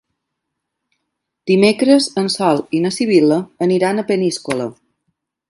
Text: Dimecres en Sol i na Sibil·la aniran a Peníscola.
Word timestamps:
Dimecres 1.51 2.07
en 2.21 2.31
Sol 2.37 2.63
i 2.79 2.81
na 2.87 2.93
Sibil·la 2.97 3.39
aniran 3.67 4.01
a 4.01 4.09
Peníscola. 4.11 4.69